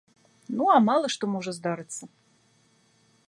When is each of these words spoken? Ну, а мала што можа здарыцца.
Ну, 0.59 0.63
а 0.75 0.77
мала 0.87 1.11
што 1.15 1.29
можа 1.35 1.51
здарыцца. 1.57 2.03